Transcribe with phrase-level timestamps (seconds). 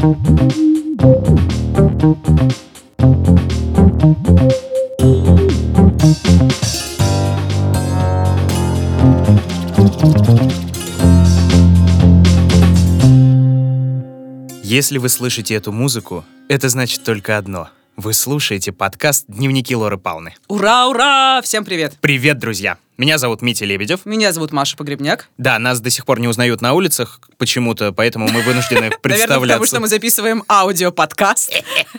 [0.00, 0.08] Если
[14.96, 17.68] вы слышите эту музыку, это значит только одно.
[17.96, 20.32] Вы слушаете подкаст «Дневники Лоры Палны».
[20.48, 21.42] Ура, ура!
[21.42, 21.98] Всем привет!
[22.00, 22.78] Привет, друзья!
[23.00, 24.04] Меня зовут Митя Лебедев.
[24.04, 25.30] Меня зовут Маша Погребняк.
[25.38, 29.28] Да, нас до сих пор не узнают на улицах почему-то, поэтому мы вынуждены представляться.
[29.28, 31.50] Наверное, потому что мы записываем аудиоподкаст.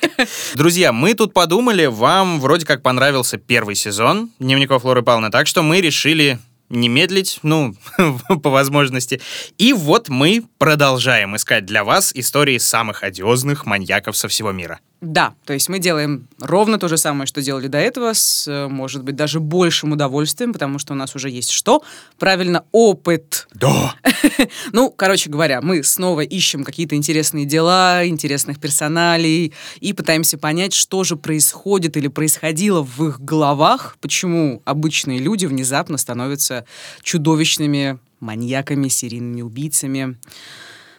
[0.53, 5.63] Друзья, мы тут подумали, вам вроде как понравился первый сезон «Дневников Лоры Павловны», так что
[5.63, 6.37] мы решили
[6.69, 7.73] не медлить, ну,
[8.43, 9.21] по возможности.
[9.57, 14.79] И вот мы продолжаем искать для вас истории самых одиозных маньяков со всего мира.
[15.01, 19.03] Да, то есть мы делаем ровно то же самое, что делали до этого, с, может
[19.03, 21.83] быть, даже большим удовольствием, потому что у нас уже есть что?
[22.19, 23.47] Правильно, опыт.
[23.55, 23.95] Да.
[24.73, 31.03] ну, короче говоря, мы снова ищем какие-то интересные дела, интересных персоналей и пытаемся понять, что
[31.03, 36.65] же происходит или происходило в их головах, почему обычные люди внезапно становятся
[37.01, 40.17] чудовищными маньяками, серийными убийцами.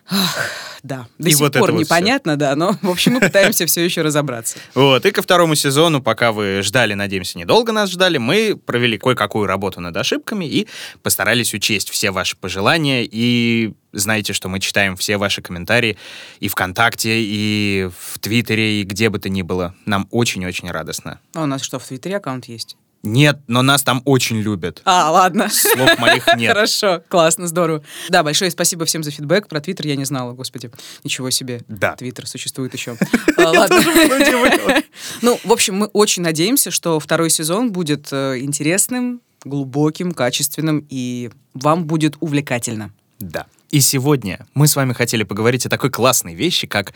[0.09, 0.51] Ах,
[0.83, 3.85] да, до И сих вот пор вот непонятно, да, но, в общем, мы пытаемся все
[3.85, 4.59] еще разобраться.
[4.75, 9.47] Вот, и ко второму сезону, пока вы ждали, надеемся, недолго нас ждали, мы провели кое-какую
[9.47, 10.67] работу над ошибками и
[11.03, 13.07] постарались учесть все ваши пожелания.
[13.09, 15.97] И знаете, что мы читаем все ваши комментарии
[16.41, 19.75] и ВКонтакте, и в Твиттере, и где бы то ни было.
[19.87, 21.21] Нам очень-очень радостно.
[21.35, 22.77] А у нас что, в Твиттере аккаунт есть?
[23.03, 24.81] Нет, но нас там очень любят.
[24.85, 25.49] А, ладно.
[25.49, 26.53] Слов моих нет.
[26.53, 27.83] Хорошо, классно, здорово.
[28.09, 29.49] Да, большое спасибо всем за фидбэк.
[29.49, 30.71] Про Твиттер я не знала, господи.
[31.03, 31.63] Ничего себе.
[31.67, 31.97] Да.
[31.97, 32.97] Твиттер существует еще.
[33.37, 33.83] А, Ладно.
[35.23, 41.31] Ну, в общем, мы очень надеемся, что второй сезон будет э, интересным, глубоким, качественным, и
[41.55, 42.93] вам будет увлекательно.
[43.19, 43.47] Да.
[43.71, 46.93] И сегодня мы с вами хотели поговорить о такой классной вещи, как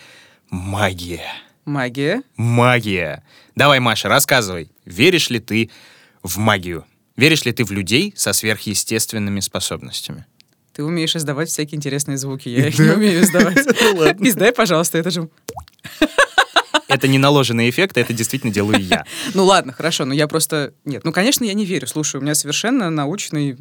[0.50, 1.24] магия.
[1.64, 2.22] Магия.
[2.36, 3.24] Магия.
[3.56, 4.70] Давай, Маша, рассказывай.
[4.84, 5.70] Веришь ли ты
[6.26, 6.84] в магию?
[7.16, 10.26] Веришь ли ты в людей со сверхъестественными способностями?
[10.72, 13.56] Ты умеешь издавать всякие интересные звуки, я их не умею издавать.
[14.20, 15.28] Издай, пожалуйста, это же...
[16.88, 19.04] Это не наложенный эффект, это действительно делаю я.
[19.34, 20.72] Ну ладно, хорошо, но я просто...
[20.84, 21.86] Нет, ну, конечно, я не верю.
[21.86, 23.56] Слушай, у меня совершенно научный,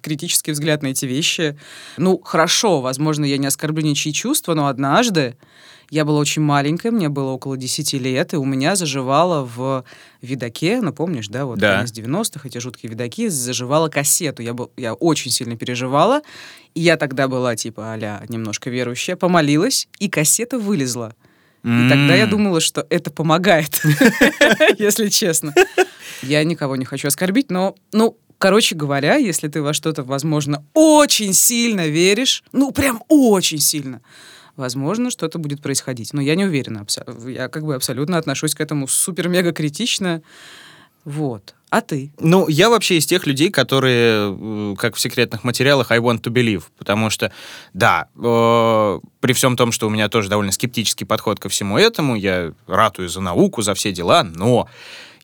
[0.00, 1.58] критический взгляд на эти вещи.
[1.96, 5.36] Ну, хорошо, возможно, я не оскорблю ничьи чувства, но однажды
[5.90, 9.84] я была очень маленькая, мне было около 10 лет, и у меня заживало в
[10.22, 11.76] видаке, ну, помнишь, да, вот Да.
[11.76, 14.42] конец 90-х, эти жуткие видаки, заживала кассету.
[14.42, 16.22] Я, был, я очень сильно переживала,
[16.74, 21.14] и я тогда была, типа, а немножко верующая, помолилась, и кассета вылезла.
[21.62, 23.82] И тогда я думала, что это помогает,
[24.78, 25.52] если честно.
[26.22, 31.34] Я никого не хочу оскорбить, но, ну, короче говоря, если ты во что-то, возможно, очень
[31.34, 34.00] сильно веришь, ну, прям очень сильно,
[34.60, 36.12] возможно, что-то будет происходить.
[36.12, 36.86] Но я не уверена.
[37.26, 40.22] Я как бы абсолютно отношусь к этому супер-мега критично.
[41.04, 41.54] Вот.
[41.70, 42.12] А ты?
[42.18, 46.32] Ну, я вообще из тех людей, которые, э, как в секретных материалах, I want to
[46.32, 46.64] believe.
[46.76, 47.32] Потому что,
[47.72, 52.16] да, э, при всем том, что у меня тоже довольно скептический подход ко всему этому,
[52.16, 54.68] я ратую за науку, за все дела, но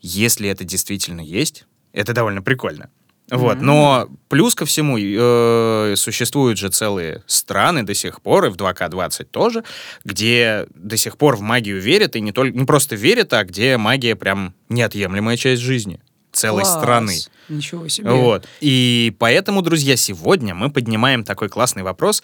[0.03, 2.91] если это действительно есть, это довольно прикольно.
[3.31, 8.56] Вот, но плюс ко всему, э, существуют же целые страны до сих пор, и в
[8.56, 9.64] 2К20 тоже,
[10.04, 13.76] где до сих пор в магию верят, и не, только, не просто верят, а где
[13.78, 16.00] магия прям неотъемлемая часть жизни
[16.36, 16.75] целой Класс.
[16.75, 17.19] страны.
[17.48, 18.10] Ничего себе.
[18.10, 18.47] Вот.
[18.60, 22.22] И поэтому, друзья, сегодня мы поднимаем такой классный вопрос.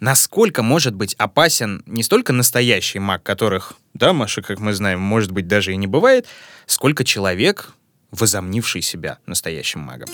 [0.00, 5.30] Насколько может быть опасен не столько настоящий маг, которых, да, Маша, как мы знаем, может
[5.30, 6.26] быть, даже и не бывает,
[6.66, 7.72] сколько человек,
[8.18, 10.08] возомнивший себя настоящим магом.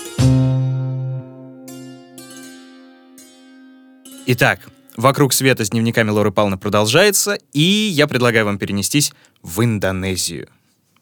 [4.27, 4.61] Итак,
[4.97, 9.13] «Вокруг света» с дневниками Лоры Павловны продолжается, и я предлагаю вам перенестись
[9.43, 10.49] в Индонезию.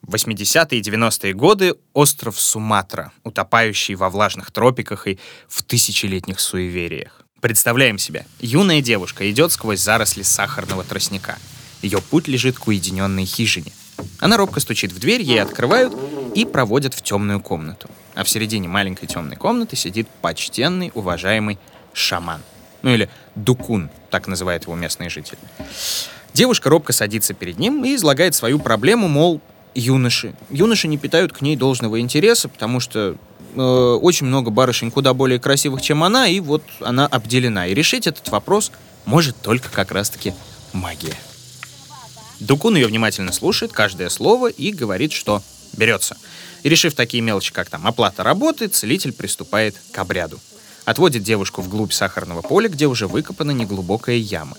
[0.06, 5.18] 80-е и 90-е годы остров Суматра, утопающий во влажных тропиках и
[5.48, 7.22] в тысячелетних суевериях.
[7.40, 11.38] Представляем себе, юная девушка идет сквозь заросли сахарного тростника.
[11.82, 13.72] Ее путь лежит к уединенной хижине.
[14.18, 15.92] Она робко стучит в дверь, ей открывают
[16.34, 17.88] и проводят в темную комнату.
[18.14, 21.58] А в середине маленькой темной комнаты сидит почтенный, уважаемый
[21.92, 22.40] шаман.
[22.82, 25.38] Ну или дукун, так называют его местные жители.
[26.32, 29.40] Девушка робко садится перед ним и излагает свою проблему, мол,
[29.74, 30.34] юноши.
[30.50, 33.16] Юноши не питают к ней должного интереса, потому что
[33.54, 37.66] э, очень много барышень куда более красивых, чем она, и вот она обделена.
[37.66, 38.72] И решить этот вопрос
[39.04, 40.34] может только как раз-таки
[40.72, 41.14] магия.
[42.38, 45.42] Дукун ее внимательно слушает, каждое слово, и говорит, что
[45.72, 46.16] берется.
[46.62, 50.38] И решив такие мелочи, как там оплата работы, целитель приступает к обряду.
[50.84, 54.56] Отводит девушку вглубь сахарного поля, где уже выкопана неглубокая яма.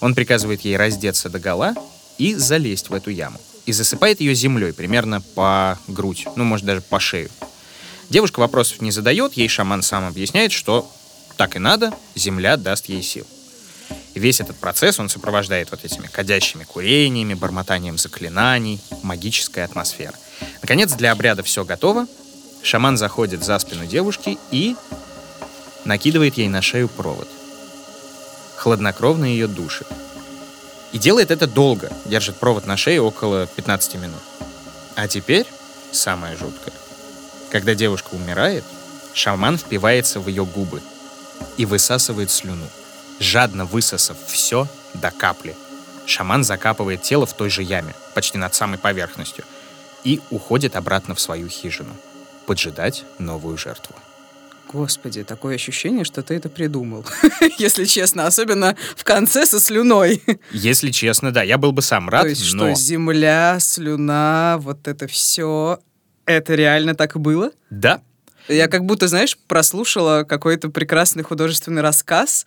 [0.00, 1.74] Он приказывает ей раздеться до гола
[2.18, 3.40] и залезть в эту яму.
[3.66, 7.30] И засыпает ее землей примерно по грудь, ну, может, даже по шею.
[8.10, 10.90] Девушка вопросов не задает, ей шаман сам объясняет, что
[11.36, 13.26] так и надо, земля даст ей сил.
[14.14, 20.16] И весь этот процесс он сопровождает вот этими кадящими курениями, бормотанием заклинаний, магической атмосферой.
[20.60, 22.06] Наконец, для обряда все готово.
[22.62, 24.76] Шаман заходит за спину девушки и
[25.84, 27.28] накидывает ей на шею провод.
[28.56, 29.86] Хладнокровно ее душит.
[30.92, 34.20] И делает это долго, держит провод на шее около 15 минут.
[34.94, 35.46] А теперь
[35.90, 36.74] самое жуткое.
[37.50, 38.64] Когда девушка умирает,
[39.14, 40.80] шаман впивается в ее губы
[41.56, 42.66] и высасывает слюну
[43.22, 45.56] жадно высосав все до капли.
[46.06, 49.44] Шаман закапывает тело в той же яме, почти над самой поверхностью,
[50.04, 51.94] и уходит обратно в свою хижину,
[52.46, 53.94] поджидать новую жертву.
[54.72, 57.04] Господи, такое ощущение, что ты это придумал.
[57.58, 60.22] Если честно, особенно в конце со слюной.
[60.50, 62.74] Если честно, да, я был бы сам рад, То есть но...
[62.74, 65.78] что, земля, слюна, вот это все,
[66.24, 67.50] это реально так и было?
[67.68, 68.00] Да.
[68.48, 72.46] Я как будто, знаешь, прослушала какой-то прекрасный художественный рассказ,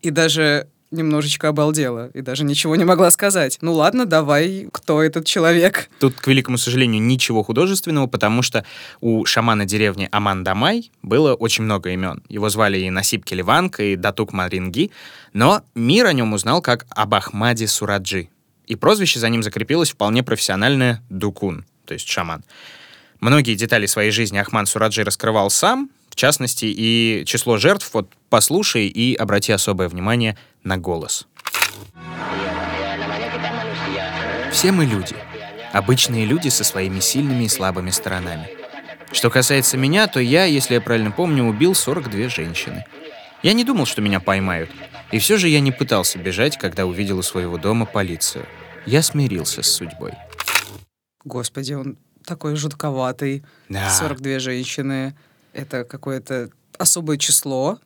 [0.00, 3.58] и даже немножечко обалдела и даже ничего не могла сказать.
[3.60, 5.88] Ну ладно, давай, кто этот человек?
[6.00, 8.64] Тут, к великому сожалению, ничего художественного, потому что
[9.00, 12.22] у шамана деревни Амандамай было очень много имен.
[12.28, 14.90] Его звали и Насип Келеванг, и Датук Маринги,
[15.32, 18.28] но мир о нем узнал как Абахмади Сураджи.
[18.66, 22.44] И прозвище за ним закрепилось вполне профессиональное Дукун, то есть шаман.
[23.20, 29.14] Многие детали своей жизни Ахман Сураджи раскрывал сам, частности, и число жертв, вот послушай и
[29.14, 31.26] обрати особое внимание на голос.
[34.52, 35.14] Все мы люди.
[35.72, 38.48] Обычные люди со своими сильными и слабыми сторонами.
[39.12, 42.84] Что касается меня, то я, если я правильно помню, убил 42 женщины.
[43.42, 44.70] Я не думал, что меня поймают.
[45.12, 48.46] И все же я не пытался бежать, когда увидел у своего дома полицию.
[48.84, 50.12] Я смирился с судьбой.
[51.24, 53.44] Господи, он такой жутковатый.
[53.68, 53.90] Да.
[53.90, 55.14] 42 женщины
[55.58, 57.78] это какое-то особое число.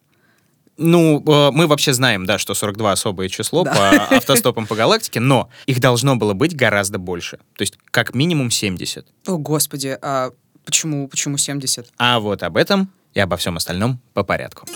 [0.76, 3.74] Ну, э, мы вообще знаем, да, что 42 особое число да.
[3.74, 7.38] по автостопам по галактике, но их должно было быть гораздо больше.
[7.56, 9.06] То есть как минимум 70.
[9.26, 10.30] О, господи, а
[10.64, 11.88] почему, почему 70?
[11.98, 14.66] А вот об этом и обо всем остальном по порядку.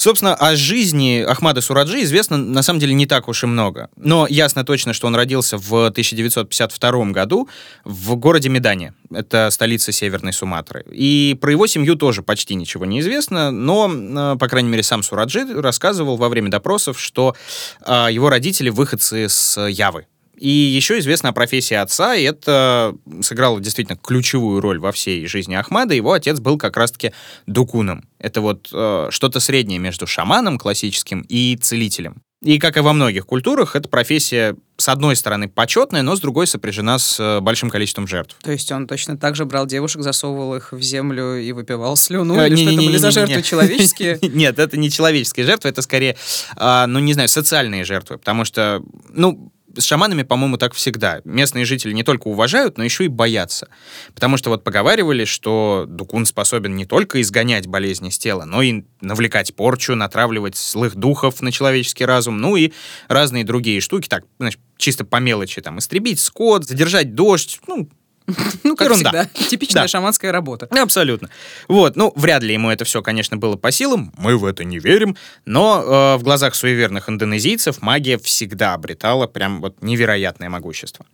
[0.00, 3.90] Собственно, о жизни Ахмада Сураджи известно на самом деле не так уж и много.
[3.96, 7.50] Но ясно точно, что он родился в 1952 году
[7.84, 8.94] в городе Медане.
[9.10, 10.86] Это столица Северной Суматры.
[10.90, 15.02] И про его семью тоже почти ничего не известно, но, э, по крайней мере, сам
[15.02, 17.36] Сураджи рассказывал во время допросов, что
[17.84, 20.06] э, его родители выходцы с Явы,
[20.40, 25.54] и еще известна о профессии отца, и это сыграло действительно ключевую роль во всей жизни
[25.54, 25.94] Ахмада.
[25.94, 27.12] Его отец был как раз-таки
[27.46, 28.08] дукуном.
[28.18, 32.22] Это вот э, что-то среднее между шаманом классическим и целителем.
[32.42, 36.46] И, как и во многих культурах, эта профессия, с одной стороны, почетная, но с другой
[36.46, 38.34] сопряжена с э, большим количеством жертв.
[38.42, 42.38] То есть он точно так же брал девушек, засовывал их в землю и выпивал слюну?
[42.38, 44.18] А, или не, что не, это были за жертвы человеческие?
[44.22, 46.16] Нет, это не человеческие жертвы, это скорее,
[46.56, 48.16] а, ну, не знаю, социальные жертвы.
[48.16, 51.20] Потому что, ну, с шаманами, по-моему, так всегда.
[51.24, 53.68] Местные жители не только уважают, но еще и боятся.
[54.14, 58.84] Потому что вот поговаривали, что Дукун способен не только изгонять болезни с тела, но и
[59.00, 62.72] навлекать порчу, натравливать злых духов на человеческий разум, ну и
[63.08, 67.88] разные другие штуки, так, значит, чисто по мелочи, там, истребить скот, задержать дождь, ну,
[68.64, 69.10] ну, как Ерунда.
[69.10, 69.48] всегда.
[69.48, 69.88] Типичная да.
[69.88, 70.66] шаманская работа.
[70.70, 71.28] Абсолютно.
[71.68, 74.78] Вот, ну, вряд ли ему это все, конечно, было по силам, мы в это не
[74.78, 81.06] верим, но э, в глазах суеверных индонезийцев магия всегда обретала прям вот невероятное могущество.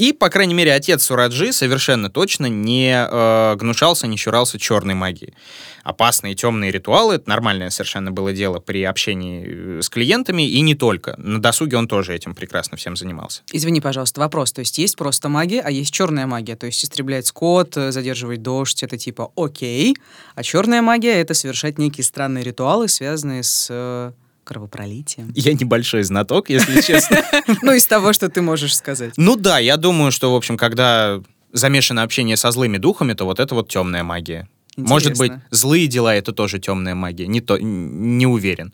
[0.00, 5.34] И, по крайней мере, отец Сураджи совершенно точно не э, гнушался, не чурался черной магии.
[5.84, 10.74] Опасные темные ритуалы— это нормальное совершенно было дело при общении э, с клиентами, и не
[10.74, 11.16] только.
[11.18, 13.42] На досуге он тоже этим прекрасно всем занимался.
[13.52, 14.52] Извини, пожалуйста, вопрос.
[14.52, 16.56] То есть есть просто магия, а есть черная магия.
[16.56, 19.94] То есть истреблять скот, э, задерживать дождь— это типа окей.
[20.34, 24.12] А черная магия— это совершать некие странные ритуалы, связанные с э,
[24.50, 25.32] кровопролитием?
[25.36, 27.18] Я небольшой знаток, если честно.
[27.62, 29.14] Ну, из того, что ты можешь сказать.
[29.16, 33.38] Ну да, я думаю, что, в общем, когда замешано общение со злыми духами, то вот
[33.38, 34.48] это вот темная магия.
[34.76, 37.28] Может быть, злые дела это тоже темная магия.
[37.28, 38.72] Не, то, не уверен.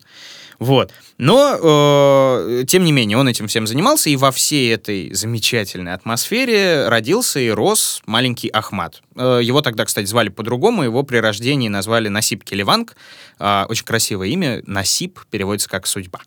[0.59, 0.91] Вот.
[1.17, 6.87] Но, э, тем не менее, он этим всем занимался, и во всей этой замечательной атмосфере
[6.87, 9.01] родился и рос маленький Ахмат.
[9.15, 12.95] Э, его тогда, кстати, звали по-другому, его при рождении назвали Насип Келеванг.
[13.39, 14.63] Э, очень красивое имя.
[14.65, 16.21] Насип переводится как «судьба».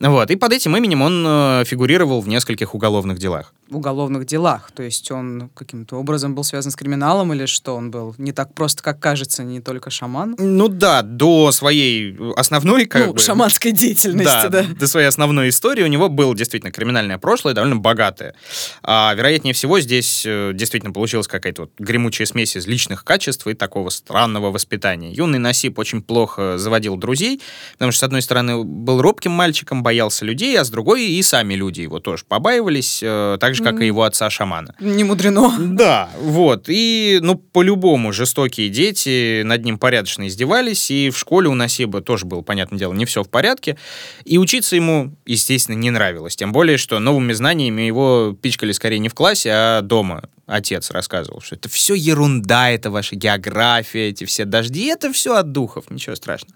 [0.00, 0.30] Вот.
[0.30, 3.52] И под этим именем он э, фигурировал в нескольких уголовных делах.
[3.70, 4.70] Уголовных делах.
[4.72, 8.14] То есть он каким-то образом был связан с криминалом или что он был?
[8.18, 10.34] Не так просто, как кажется, не только шаман.
[10.38, 13.18] Ну да, до своей основной как ну, бы...
[13.18, 14.64] шаманской деятельности, да.
[14.78, 18.34] До своей основной истории у него было действительно криминальное прошлое, довольно богатое.
[18.82, 23.54] А, вероятнее всего, здесь э, действительно получилась какая-то вот гремучая смесь из личных качеств и
[23.54, 25.12] такого странного воспитания.
[25.12, 27.40] Юный Насип очень плохо заводил друзей,
[27.72, 31.54] потому что, с одной стороны, был робким мальчиком, боялся людей, а с другой и сами
[31.54, 34.74] люди его тоже побаивались, э, же, как и его отца-шамана.
[34.80, 35.54] Не мудрено.
[35.58, 36.64] Да, вот.
[36.68, 42.24] И, ну, по-любому, жестокие дети над ним порядочно издевались, и в школе у Насиба тоже
[42.26, 43.76] было, понятное дело, не все в порядке.
[44.24, 46.36] И учиться ему, естественно, не нравилось.
[46.36, 51.40] Тем более, что новыми знаниями его пичкали скорее не в классе, а дома отец рассказывал,
[51.40, 56.16] что это все ерунда, это ваша география, эти все дожди, это все от духов, ничего
[56.16, 56.54] страшного.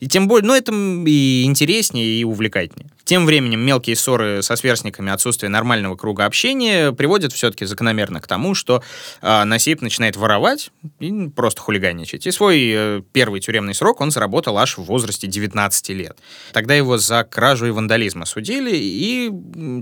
[0.00, 2.90] И тем более, ну, это и интереснее, и увлекательнее.
[3.04, 8.54] Тем временем мелкие ссоры со сверстниками, отсутствие нормального круга общения приводят все-таки закономерно к тому,
[8.54, 8.82] что
[9.20, 10.70] э, Насип начинает воровать
[11.00, 12.26] и просто хулиганничать.
[12.26, 16.18] И свой э, первый тюремный срок он заработал аж в возрасте 19 лет.
[16.52, 19.30] Тогда его за кражу и вандализм осудили, и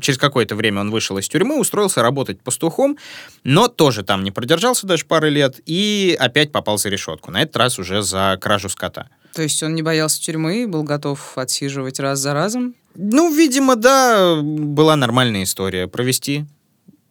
[0.00, 2.98] через какое-то время он вышел из тюрьмы, устроился работать пастухом,
[3.44, 7.30] но тоже там не продержался даже пары лет и опять попал за решетку.
[7.30, 9.08] На этот раз уже за кражу скота.
[9.32, 12.74] То есть он не боялся тюрьмы был готов отсиживать раз за разом?
[12.94, 15.86] Ну, видимо, да, была нормальная история.
[15.88, 16.44] Провести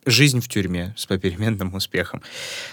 [0.05, 2.21] жизнь в тюрьме с попеременным успехом.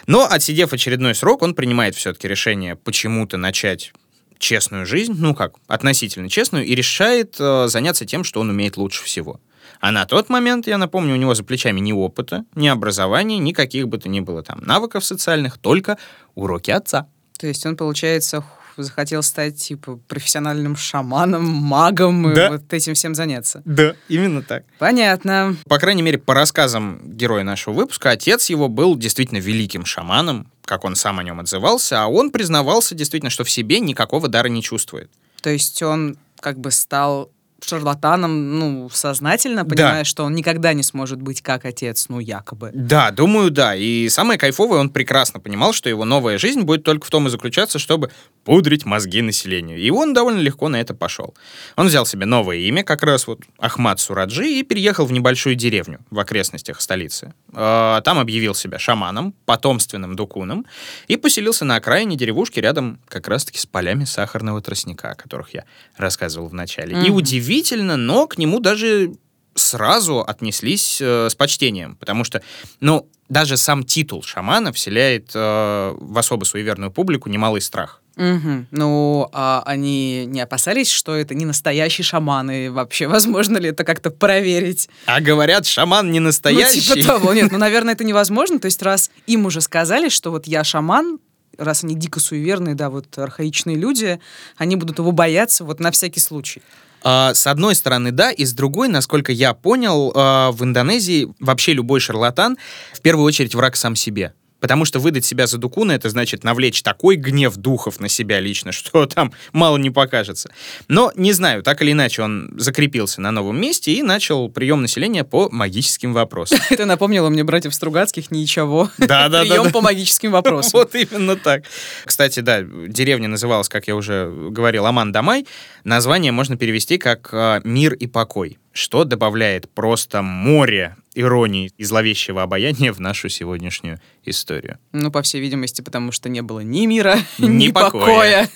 [0.06, 3.92] Но, отсидев очередной срок, он принимает все-таки решение почему-то начать
[4.38, 9.02] честную жизнь, ну как, относительно честную, и решает э, заняться тем, что он умеет лучше
[9.04, 9.40] всего.
[9.80, 13.88] А на тот момент, я напомню, у него за плечами ни опыта, ни образования, никаких
[13.88, 15.98] бы то ни было там навыков социальных, только
[16.34, 17.08] уроки отца.
[17.38, 18.44] То есть он, получается,
[18.82, 22.46] захотел стать, типа, профессиональным шаманом, магом Да.
[22.46, 23.62] и вот этим всем заняться.
[23.64, 24.64] Да, именно так.
[24.78, 25.56] Понятно.
[25.68, 30.84] По крайней мере, по рассказам героя нашего выпуска, отец его был действительно великим шаманом, как
[30.84, 34.62] он сам о нем отзывался, а он признавался действительно, что в себе никакого дара не
[34.62, 35.10] чувствует.
[35.42, 37.30] То есть он как бы стал
[37.64, 42.70] шарлатаном, ну, сознательно, понимая, что он никогда не сможет быть как отец, ну, якобы.
[42.72, 43.74] Да, думаю, да.
[43.74, 47.30] И самое кайфовое, он прекрасно понимал, что его новая жизнь будет только в том и
[47.30, 48.10] заключаться, чтобы
[48.44, 49.78] пудрить мозги населению.
[49.78, 51.34] И он довольно легко на это пошел.
[51.76, 55.98] Он взял себе новое имя, как раз вот Ахмад Сураджи, и переехал в небольшую деревню
[56.10, 57.34] в окрестностях столицы.
[57.52, 60.64] Э, Там объявил себя шаманом, потомственным дукуном,
[61.08, 65.64] и поселился на окраине деревушки рядом как раз-таки с полями сахарного тростника, о которых я
[65.96, 66.92] рассказывал в начале.
[66.92, 67.14] И Мгм.
[67.48, 69.12] Удивительно, но к нему даже
[69.54, 72.42] сразу отнеслись э, с почтением, потому что,
[72.80, 78.00] ну, даже сам титул шамана вселяет э, в особо суеверную публику немалый страх.
[78.16, 78.66] Мгм.
[78.70, 83.84] Ну, а они не опасались, что это не настоящий шаман, и вообще, возможно ли это
[83.84, 84.88] как-то проверить?
[85.06, 86.84] А говорят, шаман не настоящий.
[86.88, 87.32] Ну, типа того.
[87.32, 88.58] Нет, ну, наверное, это невозможно.
[88.58, 91.18] То есть, раз им уже сказали, что вот я шаман,
[91.56, 94.20] раз они дико суеверные, да, вот архаичные люди,
[94.56, 96.62] они будут его бояться вот на всякий случай.
[97.02, 101.72] А, с одной стороны, да, и с другой, насколько я понял, а, в Индонезии вообще
[101.72, 102.58] любой шарлатан
[102.92, 104.32] в первую очередь враг сам себе.
[104.60, 108.72] Потому что выдать себя за дукуна, это значит навлечь такой гнев духов на себя лично,
[108.72, 110.50] что там мало не покажется.
[110.88, 115.24] Но, не знаю, так или иначе, он закрепился на новом месте и начал прием населения
[115.24, 116.58] по магическим вопросам.
[116.70, 118.90] Это напомнило мне братьев Стругацких ничего.
[118.98, 119.40] Да-да-да.
[119.40, 120.80] Прием по магическим вопросам.
[120.80, 121.64] Вот именно так.
[122.04, 125.46] Кстати, да, деревня называлась, как я уже говорил, Аман-Дамай.
[125.84, 132.42] Название можно перевести как э, «Мир и покой», что добавляет просто море иронии и зловещего
[132.42, 134.78] обаяния в нашу сегодняшнюю историю.
[134.92, 138.46] Ну, по всей видимости, потому что не было ни мира, Ни ни покоя.
[138.46, 138.48] покоя.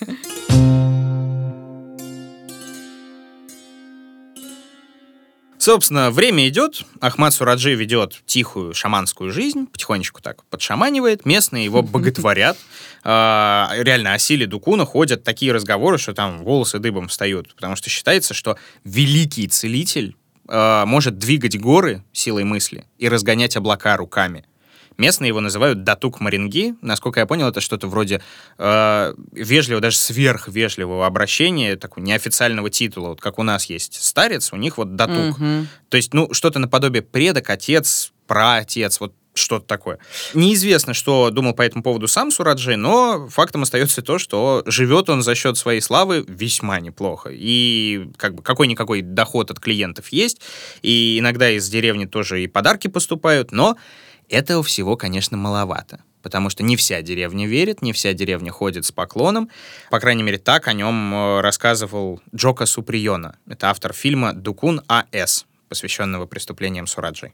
[5.59, 12.59] Собственно, время идет, Ахмад Сураджи ведет тихую шаманскую жизнь, потихонечку так подшаманивает, местные его боготворят.
[13.05, 17.91] А, Реально о силе Дукуна ходят такие разговоры, что там волосы дыбом встают, потому что
[17.91, 20.17] считается, что великий целитель
[20.49, 24.45] а, может двигать горы силой мысли и разгонять облака руками.
[24.99, 26.75] Местные его называют датук маринги.
[26.83, 28.21] Насколько я понял, это что-то вроде
[28.59, 33.09] э, вежливого, даже сверхвежливого обращения, такого неофициального титула.
[33.09, 35.39] Вот как у нас есть старец, у них вот датук.
[35.39, 35.69] Мгм.
[35.89, 39.99] То есть, ну, что-то наподобие предок, отец, праотец, вот что-то такое.
[40.35, 45.23] Неизвестно, что думал по этому поводу сам Сураджи, но фактом остается то, что живет он
[45.23, 47.31] за счет своей славы весьма неплохо.
[47.33, 50.41] И как бы какой-никакой доход от клиентов есть,
[50.83, 53.77] и иногда из деревни тоже и подарки поступают, но
[54.29, 56.03] этого всего, конечно, маловато.
[56.23, 59.51] Потому что не вся деревня верит, не вся деревня ходит с поклоном.
[59.91, 63.37] По крайней мере, так о нем э, рассказывал Джока Суприона.
[63.47, 67.33] Это автор фильма «Дукун А.С.» посвященного преступлениям Сураджи.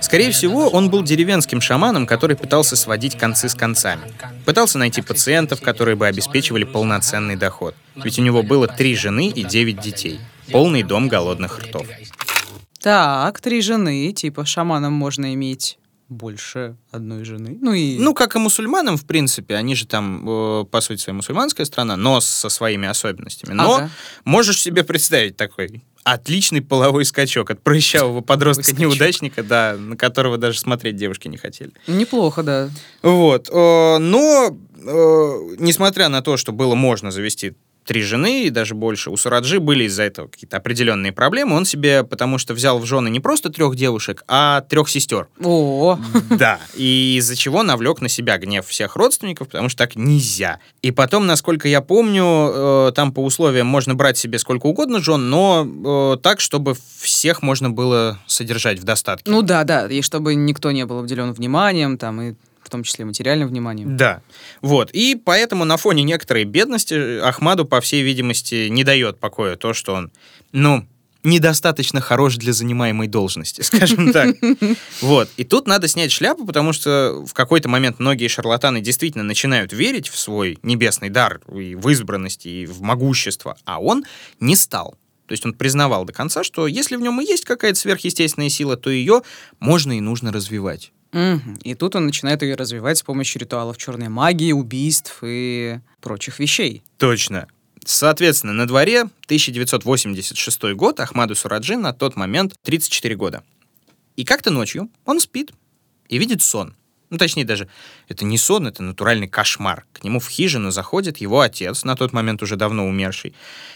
[0.00, 4.02] Скорее всего, он был деревенским шаманом, который пытался сводить концы с концами.
[4.44, 7.76] Пытался найти пациентов, которые бы обеспечивали полноценный доход.
[7.94, 10.18] Ведь у него было три жены и девять детей.
[10.50, 11.86] Полный дом голодных ртов.
[12.80, 17.58] Так, три жены, типа шаманом можно иметь больше одной жены.
[17.60, 17.98] Ну и...
[17.98, 21.96] Ну, как и мусульманам, в принципе, они же там, э, по сути, своя мусульманская страна,
[21.96, 23.54] но со своими особенностями.
[23.54, 23.90] Но Ага.
[24.24, 30.94] можешь себе представить такой отличный половой скачок от прыщавого подростка-неудачника, да, на которого даже смотреть
[30.96, 31.72] девушки не хотели.
[31.88, 32.70] Неплохо, да.
[33.02, 33.48] Вот.
[33.50, 37.54] э, Но, э, несмотря на то, что было можно завести
[37.86, 41.56] три жены и даже больше, у Сураджи были из-за этого какие-то определенные проблемы.
[41.56, 45.28] Он себе, потому что взял в жены не просто трех девушек, а трех сестер.
[45.42, 45.98] О,
[46.30, 50.58] Да, и из-за чего навлек на себя гнев всех родственников, потому что так нельзя.
[50.82, 55.30] И потом, насколько я помню, э, там по условиям можно брать себе сколько угодно жен,
[55.30, 59.30] но э, так, чтобы всех можно было содержать в достатке.
[59.30, 62.34] ну да, да, и чтобы никто не был обделен вниманием, там, и
[62.66, 63.96] в том числе материальным вниманием.
[63.96, 64.22] Да,
[64.60, 64.90] вот.
[64.92, 69.94] И поэтому на фоне некоторой бедности Ахмаду, по всей видимости, не дает покоя то, что
[69.94, 70.10] он,
[70.52, 70.86] ну,
[71.26, 74.36] недостаточно хорош для занимаемой должности, скажем так.
[75.00, 75.28] Вот.
[75.36, 80.08] И тут надо снять шляпу, потому что в какой-то момент многие шарлатаны действительно начинают верить
[80.08, 84.04] в свой небесный дар и в избранность, и в могущество, а он
[84.40, 84.96] не стал.
[85.26, 88.76] То есть он признавал до конца, что если в нем и есть какая-то сверхъестественная сила,
[88.76, 89.22] то ее
[89.58, 90.92] можно и нужно развивать.
[91.12, 96.82] И тут он начинает ее развивать с помощью ритуалов черной магии, убийств и прочих вещей.
[96.98, 97.46] Точно.
[97.84, 103.44] Соответственно, на дворе 1986 год Ахмаду Сураджи на тот момент 34 года.
[104.16, 105.52] И как-то ночью он спит
[106.08, 106.74] и видит сон.
[107.10, 107.68] Ну, точнее, даже
[108.08, 109.86] это не сон, это натуральный кошмар.
[109.92, 113.34] К нему в хижину заходит его отец, на тот момент уже давно умерший,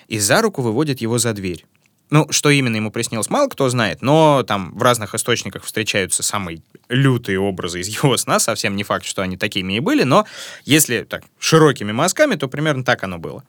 [0.08, 1.64] и за руку выводит его за дверь.
[2.10, 6.60] Ну, что именно ему приснилось, мало кто знает, но там в разных источниках встречаются самые
[6.88, 8.40] лютые образы из его сна.
[8.40, 10.26] Совсем не факт, что они такими и были, но
[10.64, 13.44] если так широкими мазками, то примерно так оно было.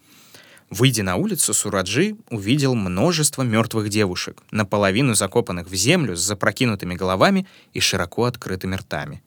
[0.69, 7.45] Выйдя на улицу, Сураджи увидел множество мертвых девушек, наполовину закопанных в землю с запрокинутыми головами
[7.73, 9.21] и широко открытыми ртами.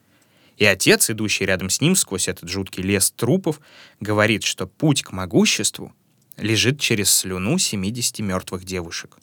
[0.57, 3.61] И отец, идущий рядом с ним сквозь этот жуткий лес трупов,
[4.01, 5.93] говорит, что путь к могуществу
[6.37, 9.19] лежит через слюну 70 мертвых девушек.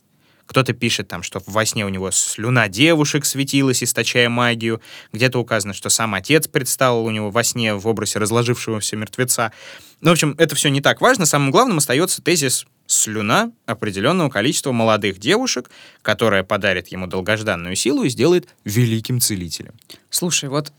[0.51, 4.81] Кто-то пишет там, что во сне у него слюна девушек светилась, источая магию.
[5.13, 9.53] Где-то указано, что сам отец предстал у него во сне в образе разложившегося мертвеца.
[10.01, 11.25] Ну, в общем, это все не так важно.
[11.25, 15.71] Самым главным остается тезис слюна определенного количества молодых девушек,
[16.01, 19.73] которая подарит ему долгожданную силу и сделает великим целителем.
[20.09, 20.73] Слушай, вот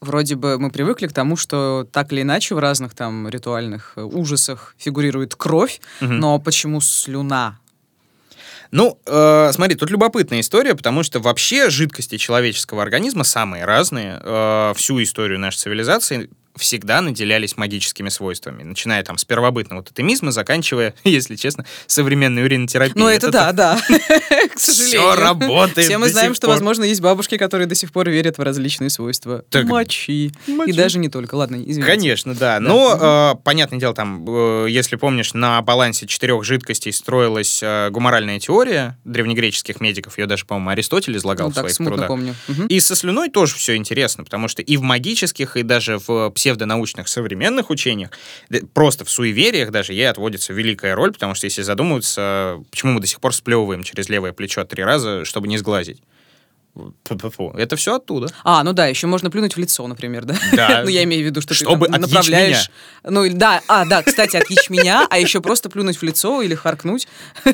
[0.00, 4.02] вроде бы мы привыкли к тому, что так или иначе в разных там ритуальных э,
[4.02, 6.18] ужасах фигурирует кровь, Мгм.
[6.18, 7.58] но почему слюна?
[8.72, 14.20] Ну, э, смотри, тут любопытная история, потому что вообще жидкости человеческого организма самые разные.
[14.22, 20.94] Э, всю историю нашей цивилизации всегда наделялись магическими свойствами, начиная там с первобытного тотемизма, заканчивая,
[21.04, 22.98] если честно, современной уринотерапией.
[22.98, 23.78] Ну, это да, да.
[23.88, 25.14] К Все сожалению.
[25.20, 28.90] работает Все мы знаем, что, возможно, есть бабушки, которые до сих пор верят в различные
[28.90, 30.32] свойства мочи.
[30.66, 31.34] И даже не только.
[31.34, 31.82] Ладно, извините.
[31.82, 32.60] Конечно, да.
[32.60, 38.38] Но, э, понятное дело, там, э, если помнишь, на балансе четырех жидкостей строилась э, гуморальная
[38.38, 40.18] теория древнегреческих медиков.
[40.18, 42.08] Ее даже, по-моему, Аристотель излагал Ну, в своих трудах.
[42.08, 42.34] помню.
[42.68, 47.08] И со слюной тоже все интересно, потому что и в магических, и даже в псевдонаучных
[47.08, 48.10] современных учениях,
[48.72, 53.08] просто в суевериях даже ей отводится великая роль, потому что если задумываться, почему мы до
[53.08, 56.00] сих пор сплевываем через левое плечо три раза, чтобы не сглазить.
[57.56, 58.28] Это все оттуда.
[58.44, 60.36] А, ну да, еще можно плюнуть в лицо, например, да?
[60.54, 60.82] Да.
[60.86, 62.70] Ну, я имею в виду, что Чтобы ты там направляешь...
[63.02, 66.54] Ну, или- да, а, да, кстати, от ячменя, а еще просто плюнуть в лицо или
[66.54, 67.08] харкнуть.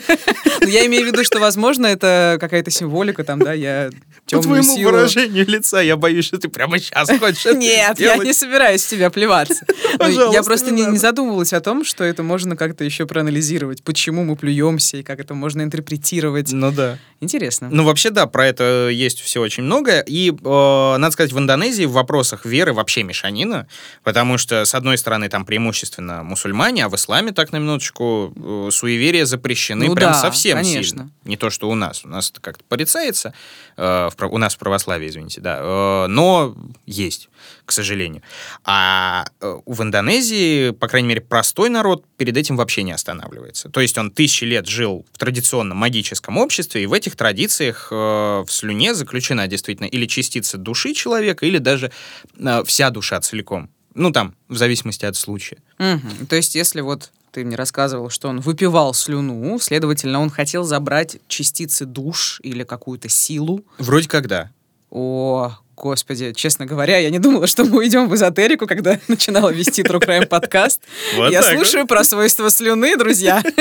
[0.61, 4.63] Ну, я имею в виду, что, возможно, это какая-то символика, там, да, я По темную
[4.63, 4.93] твоему силу...
[4.93, 9.67] выражению лица я боюсь, что ты прямо сейчас хочешь Нет, я не собираюсь тебя плеваться.
[9.99, 14.25] Ну, Я просто не не задумывалась о том, что это можно как-то еще проанализировать, почему
[14.25, 16.53] мы плюемся и как это можно интерпретировать.
[16.53, 16.99] Ну да.
[17.21, 17.69] Интересно.
[17.71, 20.01] Ну, вообще, да, про это есть все очень много.
[20.01, 23.67] И, э, надо сказать, в Индонезии в вопросах веры вообще мешанина,
[24.03, 28.69] потому что, с одной стороны, там преимущественно мусульмане, а в исламе, так на минуточку, э,
[28.73, 30.83] суеверия запрещены Ну прям да, совсем конечно.
[30.83, 31.11] сильно.
[31.25, 32.05] Не то, что у нас.
[32.05, 33.35] У нас это как-то порицается,
[33.77, 36.55] э, в у нас в православии, извините, да, э, но
[36.87, 37.29] есть,
[37.65, 38.23] к сожалению.
[38.65, 43.69] А э, в Индонезии, по крайней мере, простой народ перед этим вообще не останавливается.
[43.69, 47.95] То есть он тысячи лет жил в традиционном магическом обществе, и в этих традициях э,
[47.95, 51.91] в слюне заключена действительно или частица души человека, или даже
[52.39, 53.69] э, вся душа целиком.
[53.95, 55.59] Ну, там, в зависимости от случая.
[55.79, 56.27] Мгм.
[56.27, 61.19] То есть, если вот ты мне рассказывал, что он выпивал слюну, следовательно, он хотел забрать
[61.29, 63.65] частицы душ или какую-то силу.
[63.79, 64.51] Вроде когда.
[64.91, 69.83] О, Господи, честно говоря, я не думала, что мы уйдем в эзотерику, когда начинала вести
[69.83, 70.81] True Crime подкаст.
[71.17, 71.67] Вот я так вот.
[71.67, 73.43] слушаю про свойства слюны, друзья.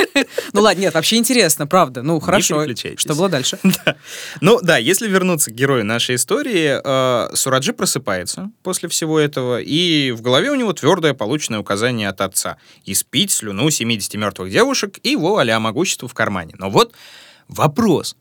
[0.53, 2.03] Ну ладно, нет, вообще интересно, правда.
[2.03, 2.63] Ну хорошо.
[2.95, 3.57] Что было дальше?
[3.63, 3.95] Да.
[4.39, 10.11] Ну да, если вернуться к герою нашей истории, э, Сураджи просыпается после всего этого, и
[10.11, 15.15] в голове у него твердое полученное указание от отца— испить слюну 70 мертвых девушек и
[15.15, 16.53] вуаля, могущество в кармане.
[16.59, 16.93] Но вот
[17.47, 18.15] вопрос,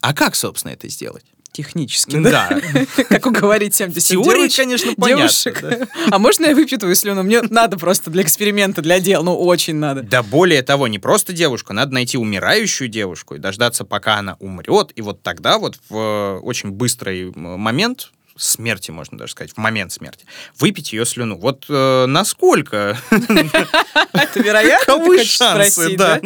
[0.00, 1.24] а как, собственно, это сделать?
[1.54, 2.60] Технически, да?
[2.74, 3.04] Да.
[3.08, 5.60] Как уговорить 70 Теория, девочек- конечно, девушек.
[5.62, 5.86] да.
[6.10, 7.22] А можно я выпью твою слюну?
[7.22, 9.22] Мне надо просто для эксперимента, для дел.
[9.22, 10.02] Ну, очень надо.
[10.02, 14.90] Да более того, не просто девушку, надо найти умирающую девушку и дождаться, пока она умрет,
[14.96, 19.92] и вот тогда вот в э, очень быстрый момент смерти, можно даже сказать, в момент
[19.92, 20.26] смерти,
[20.58, 21.38] выпить ее слюну.
[21.38, 22.98] Вот э, насколько?
[23.10, 26.20] Это вероятно, ты хочешь спросить, да?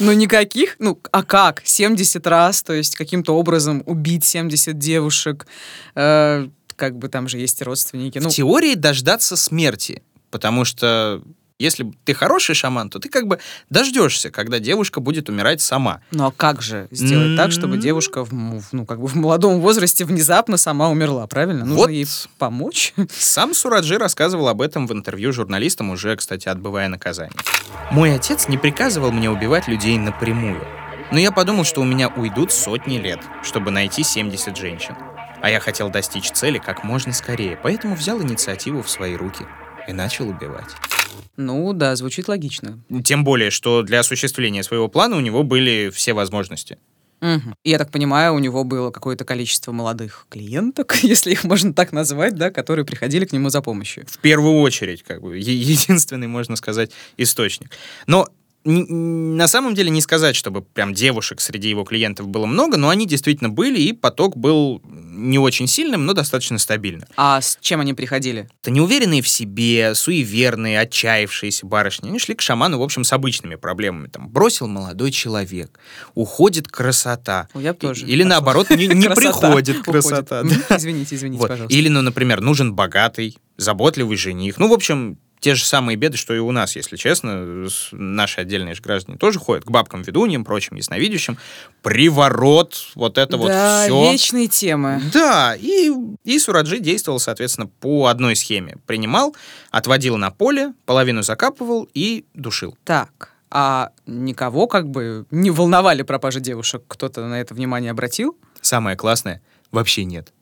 [0.00, 0.76] Ну, никаких.
[0.78, 1.62] Ну, а как?
[1.64, 5.46] 70 раз, то есть каким-то образом убить 70 девушек.
[5.94, 8.18] Э, как бы там же есть родственники.
[8.18, 11.22] Ну, В теории дождаться смерти, потому что
[11.58, 13.38] если ты хороший шаман, то ты как бы
[13.70, 16.00] дождешься, когда девушка будет умирать сама.
[16.10, 18.32] ну а как же сделать так, чтобы девушка в,
[18.72, 21.60] ну, как бы в молодом возрасте внезапно сама умерла, правильно?
[21.64, 21.90] Нужно Вот.
[21.90, 22.06] ей
[22.38, 22.92] помочь.
[23.10, 27.38] Сам Сураджи рассказывал об этом в интервью журналистам, уже, кстати, отбывая наказание.
[27.92, 30.60] «Мой отец не приказывал мне убивать людей напрямую.
[31.12, 34.96] Но я подумал, что у меня уйдут сотни лет, чтобы найти 70 женщин.
[35.40, 39.46] А я хотел достичь цели как можно скорее, поэтому взял инициативу в свои руки
[39.88, 40.70] и начал убивать.
[41.36, 42.78] Ну да, звучит логично.
[43.04, 46.78] Тем более, что для осуществления своего плана у него были все возможности.
[47.62, 51.92] И Я так понимаю, у него было какое-то количество молодых клиенток, если их можно так
[51.92, 54.04] назвать, да, которые приходили к нему за помощью.
[54.06, 57.70] В первую очередь, как бы, е- единственный, можно сказать, источник.
[58.06, 58.28] Но
[58.64, 63.06] на самом деле не сказать, чтобы прям девушек среди его клиентов было много, но они
[63.06, 67.06] действительно были, и поток был не очень сильным, но достаточно стабильным.
[67.16, 68.48] А с чем они приходили?
[68.62, 72.08] Это неуверенные в себе, суеверные, отчаявшиеся барышни.
[72.08, 74.08] Они шли к шаману, в общем, с обычными проблемами.
[74.08, 75.78] Там, бросил молодой человек,
[76.14, 77.48] уходит красота.
[77.54, 78.28] Я тоже Или пошла.
[78.30, 80.42] наоборот, не, не приходит красота.
[80.70, 81.74] Извините, извините, пожалуйста.
[81.74, 84.58] Или, ну, например, нужен богатый, заботливый жених.
[84.58, 87.68] Ну, в общем, те же самые беды, что и у нас, если честно.
[87.92, 91.36] Наши отдельные же граждане тоже ходят к бабкам, ведуньям, прочим ясновидящим.
[91.82, 94.10] Приворот, вот это вот да, все.
[94.10, 95.02] вечные темы.
[95.12, 95.92] Да, и,
[96.24, 98.78] и Сураджи действовал, соответственно, по одной схеме.
[98.86, 99.36] Принимал,
[99.70, 102.78] отводил на поле, половину закапывал и душил.
[102.82, 106.84] Так, а никого как бы не волновали пропажи девушек?
[106.88, 108.38] Кто-то на это внимание обратил?
[108.62, 110.32] Самое классное— вообще нет.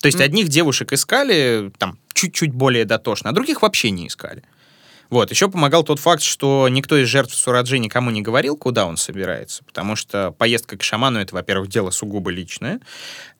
[0.00, 0.24] То есть М.
[0.24, 4.42] одних девушек искали там чуть-чуть более дотошно, а других вообще не искали.
[5.10, 8.96] Вот, еще помогал тот факт, что никто из жертв Сураджи никому не говорил, куда он
[8.98, 12.80] собирается, потому что поездка к шаману— это, во-первых, дело сугубо личное,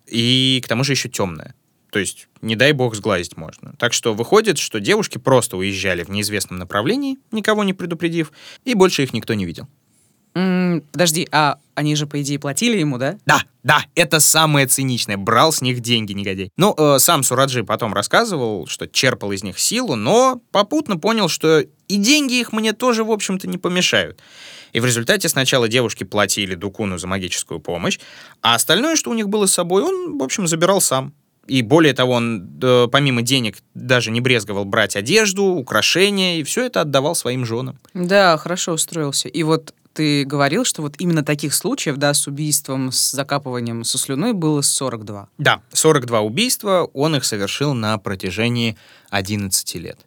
[0.07, 1.55] и к тому же еще темное.
[1.91, 3.75] То есть, не дай бог, сглазить можно.
[3.79, 8.33] Так что выходит, что девушки просто уезжали в неизвестном направлении, никого не предупредив,
[8.65, 9.69] и больше их никто не видел.
[10.39, 13.19] М, подожди, а они же, по идее, платили ему, да?
[13.27, 15.17] Да, да, это самое циничное.
[15.17, 16.51] Брал с них деньги, негодяй.
[16.57, 21.61] Ну, э, сам Сураджи потом рассказывал, что черпал из них силу, но попутно понял, что
[21.61, 24.21] и деньги их мне тоже, в общем-то, не помешают.
[24.73, 27.99] И в результате сначала девушки платили Дукуну за магическую помощь,
[28.41, 31.15] а остальное, что у них было с собой, он, в общем, забирал сам.
[31.49, 36.67] И более того, он э, помимо денег даже не брезговал брать одежду, украшения, и все
[36.67, 37.79] это отдавал своим женам.
[37.95, 39.29] Да, хорошо устроился.
[39.29, 43.99] И вот ты говорил, что вот именно таких случаев, да, с убийством, с закапыванием со
[43.99, 45.29] слюной было 42.
[45.39, 48.77] Да, 42 убийства, он их совершил на протяжении
[49.11, 49.99] 11 лет.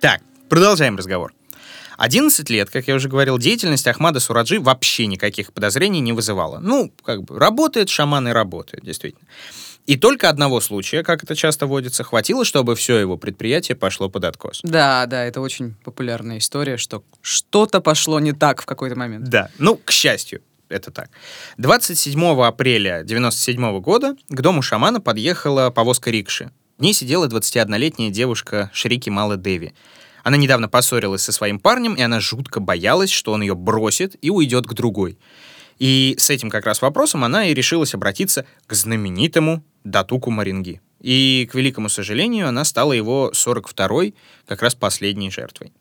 [0.00, 1.35] Так, продолжаем разговор.
[1.96, 6.58] 11 лет, как я уже говорил, деятельность Ахмада Сураджи вообще никаких подозрений не вызывала.
[6.58, 9.26] Ну, как бы, работает шаман и работает, действительно.
[9.86, 14.24] И только одного случая, как это часто водится, хватило, чтобы все его предприятие пошло под
[14.24, 14.60] откос.
[14.64, 19.28] Да, да, это очень популярная история, что что-то пошло не так в какой-то момент.
[19.28, 21.10] Да, ну, к счастью, это так.
[21.58, 26.50] 27 апреля 97 года к дому шамана подъехала повозка рикши.
[26.78, 29.72] В ней сидела 21-летняя девушка Шрики Мала Деви.
[30.26, 34.28] Она недавно поссорилась со своим парнем, и она жутко боялась, что он ее бросит и
[34.28, 35.20] уйдет к другой.
[35.78, 40.80] И с этим как раз вопросом она и решилась обратиться к знаменитому Датуку Маринги.
[41.00, 44.16] И, к великому сожалению, она стала его 42-й,
[44.48, 45.72] как раз последней жертвой.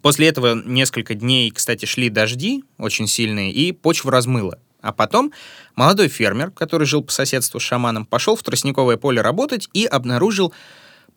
[0.00, 4.58] После этого несколько дней, кстати, шли дожди очень сильные, и почва размыла.
[4.80, 5.30] А потом
[5.76, 10.54] молодой фермер, который жил по соседству с шаманом, пошел в тростниковое поле работать и обнаружил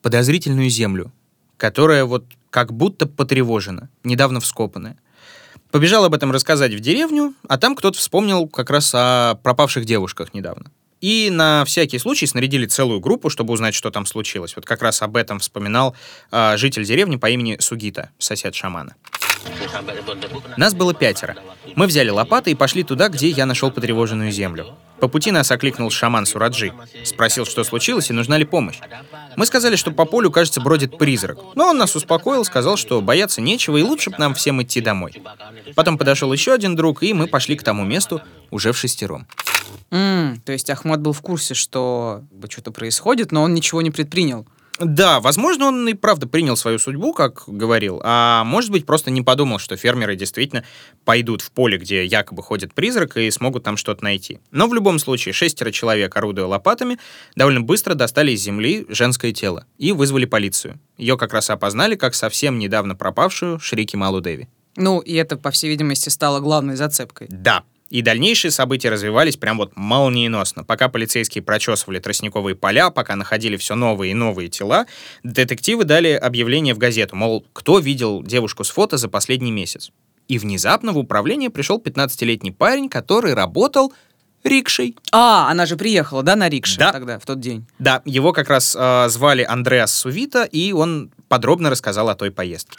[0.02, 1.12] подозрительную землю,
[1.56, 4.96] которая вот как будто потревожена, недавно вскопанная.
[5.72, 10.34] Побежал об этом рассказать в деревню, а там кто-то вспомнил как раз о пропавших девушках
[10.34, 10.70] недавно.
[11.00, 14.54] И на всякий случай снарядили целую группу, чтобы узнать, что там случилось.
[14.54, 15.96] Вот как раз об этом вспоминал
[16.30, 18.94] э, житель деревни по имени Сугита, сосед шамана.
[20.56, 21.36] Нас было пятеро.
[21.74, 24.78] Мы взяли лопаты и пошли туда, где я нашел потревоженную землю.
[25.00, 26.72] По пути нас окликнул шаман Сураджи.
[27.04, 28.78] Спросил, что случилось и нужна ли помощь.
[29.36, 31.38] Мы сказали, что по полю, кажется, бродит призрак.
[31.54, 35.22] Но он нас успокоил, сказал, что бояться нечего и лучше бы нам всем идти домой.
[35.74, 39.26] Потом подошел еще один друг, и мы пошли к тому месту уже в шестером.
[39.90, 44.46] М, то есть Ахмад был в курсе, что что-то происходит, но он ничего не предпринял.
[44.80, 49.22] Да, возможно, он и правда принял свою судьбу, как говорил, а может быть, просто не
[49.22, 50.64] подумал, что фермеры действительно
[51.04, 54.40] пойдут в поле, где якобы ходит призрак, и смогут там что-то найти.
[54.50, 56.98] Но в любом случае, шестеро человек, орудуя лопатами,
[57.36, 60.80] довольно быстро достали из земли женское тело и вызвали полицию.
[60.98, 64.48] Ее как раз опознали как совсем недавно пропавшую Шрики Малу Деви.
[64.76, 67.28] Ну, и это, по всей видимости, стало главной зацепкой.
[67.30, 67.62] Да,
[67.94, 70.64] и дальнейшие события развивались прям вот молниеносно.
[70.64, 74.86] Пока полицейские прочесывали тростниковые поля, пока находили все новые и новые тела,
[75.22, 79.92] детективы дали объявление в газету, мол, кто видел девушку с фото за последний месяц.
[80.26, 83.92] И внезапно в управление пришел 15-летний парень, который работал
[84.42, 84.96] рикшей.
[85.12, 86.90] А, она же приехала, да, на рикше Да.
[86.90, 87.64] тогда, в тот день?
[87.78, 92.76] Да, его как раз э, звали Андреас Сувита, и он подробно рассказал о той поездке.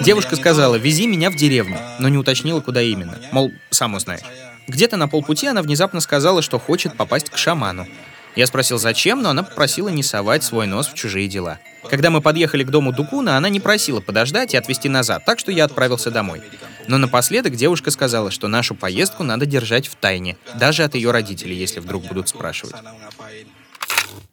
[0.00, 3.16] Девушка сказала, вези меня в деревню, но не уточнила, куда именно.
[3.30, 4.24] Мол, сам узнаешь.
[4.68, 7.86] Где-то на полпути она внезапно сказала, что хочет попасть к шаману.
[8.34, 11.58] Я спросил, зачем, но она попросила не совать свой нос в чужие дела.
[11.88, 15.52] Когда мы подъехали к дому Дукуна, она не просила подождать и отвезти назад, так что
[15.52, 16.42] я отправился домой.
[16.86, 21.56] Но напоследок девушка сказала, что нашу поездку надо держать в тайне, даже от ее родителей,
[21.56, 22.76] если вдруг будут спрашивать.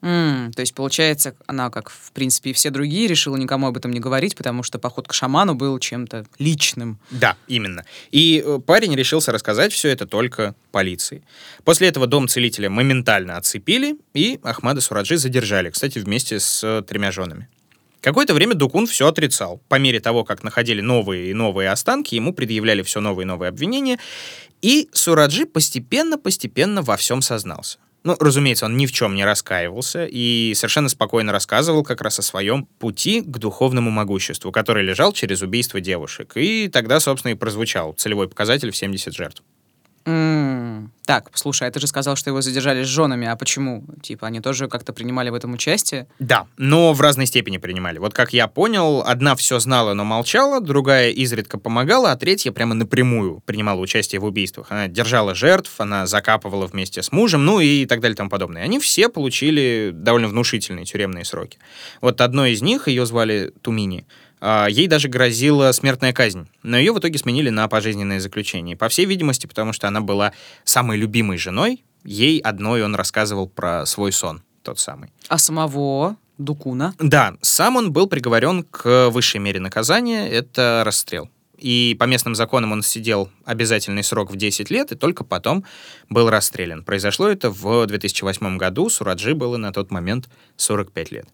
[0.04, 3.92] М, то есть, получается, она, как, в принципе, и все другие, решила никому об этом
[3.92, 7.00] не говорить, потому что поход к шаману был чем-то личным.
[7.10, 7.86] Да, именно.
[8.12, 11.24] И э, парень решился рассказать все это только полиции.
[11.64, 17.14] После этого дом целителя моментально оцепили, и Ахмада Сураджи задержали, кстати, вместе с э, тремя
[17.14, 17.48] женами.
[18.02, 19.62] Какое-то время Дукун все отрицал.
[19.70, 23.48] По мере того, как находили новые и новые останки, ему предъявляли все новые и новые
[23.48, 24.00] обвинения,
[24.62, 27.80] и Сураджи постепенно-постепенно во всем сознался.
[28.04, 32.22] Ну, разумеется, он ни в чем не раскаивался и совершенно спокойно рассказывал как раз о
[32.22, 36.34] своем пути к духовному могуществу, который лежал через убийство девушек.
[36.36, 39.42] И тогда, собственно, и прозвучал целевой показатель в 70 жертв.
[40.06, 43.84] М, Так, слушай, а ты же сказал, что его задержали с женами, а почему?
[44.02, 46.08] Типа, они тоже как-то принимали в этом участие?
[46.20, 47.98] Да, но в разной степени принимали.
[47.98, 52.74] Вот как я понял, одна все знала, но молчала, другая изредка помогала, а третья прямо
[52.74, 54.68] напрямую принимала участие в убийствах.
[54.72, 58.64] Она держала жертв, она закапывала вместе с мужем, ну и так далее и тому подобное.
[58.64, 61.60] Они все получили довольно внушительные тюремные сроки.
[62.00, 64.06] Вот одной из них, ее звали Тумини,
[64.70, 68.76] ей даже грозила смертная казнь, но ее в итоге сменили на пожизненное заключение.
[68.76, 73.86] По всей видимости, потому что она была самой любимой женой, ей одной он рассказывал про
[73.86, 75.12] свой сон, тот самый.
[75.30, 76.94] А самого Дукуна?
[77.00, 81.30] Да, сам он был приговорен к высшей мере наказания, это расстрел.
[81.58, 85.64] И по местным законам он сидел обязательный срок в 10 лет, и только потом
[86.10, 86.84] был расстрелян.
[86.84, 91.28] Произошло это в 2008 году, Сураджи было на тот момент 45 лет.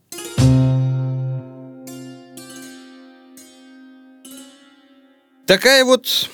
[5.49, 6.29] Такая вот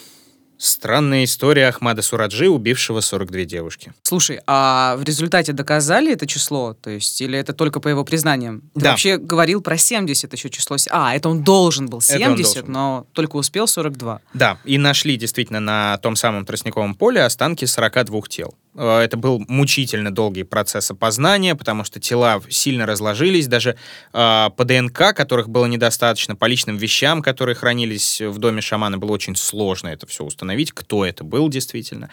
[0.58, 3.94] странная история Ахмада Сураджи, убившего 42 девушки.
[4.04, 6.74] Слушай, а в результате доказали это число?
[6.74, 8.60] То есть, или это только по его признаниям?
[8.74, 8.90] Ты Да.
[8.90, 10.76] вообще говорил про 70 еще число.
[10.90, 12.72] А, это он должен был Это он 70, должен.
[12.74, 14.20] но только успел 42.
[14.34, 18.54] Да, и нашли действительно на том самом тростниковом поле останки 42 тел.
[18.76, 23.76] Э, Это был мучительно долгий процесс опознания, потому что тела сильно разложились, даже
[24.14, 29.12] э, по ДНК, которых было недостаточно, по личным вещам, которые хранились в доме шамана, было
[29.12, 32.10] очень сложно это все установить, кто это был действительно.